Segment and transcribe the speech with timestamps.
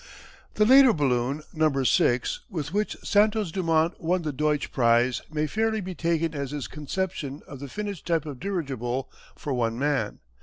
[0.55, 1.69] The later balloon "No.
[1.69, 6.67] VI." with which Santos Dumont won the Deutsch prize may fairly be taken as his
[6.67, 10.17] conception of the finished type of dirigible for one man.